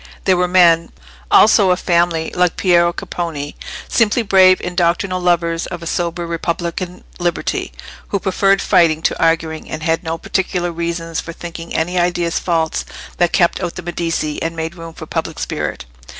[0.23, 0.91] There were men,
[1.29, 3.53] also of family, like Piero Capponi,
[3.87, 7.71] simply brave undoctrinal lovers of a sober republican liberty,
[8.07, 12.83] who preferred fighting to arguing, and had no particular reasons for thinking any ideas false
[13.17, 15.85] that kept out the Medici and made room for public spirit.